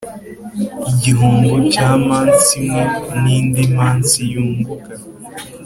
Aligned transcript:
igihombo 0.91 1.53
cya 1.73 1.89
mans 2.07 2.45
imwe 2.59 2.81
nindi 3.21 3.63
mans 3.77 4.09
yunguka 4.31 4.91